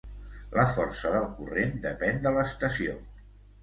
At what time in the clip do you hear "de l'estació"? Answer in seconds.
2.27-3.01